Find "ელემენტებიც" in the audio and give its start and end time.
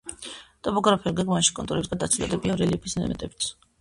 3.03-3.53